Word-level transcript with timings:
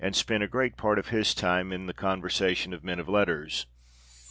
spent 0.13 0.41
a 0.41 0.47
great 0.47 0.77
part 0.77 0.97
of 0.97 1.09
his 1.09 1.35
time 1.35 1.71
in 1.71 1.85
the 1.85 1.93
conversation 1.93 2.73
of 2.73 2.83
men 2.83 2.97
of 2.99 3.07
letters. 3.07 3.67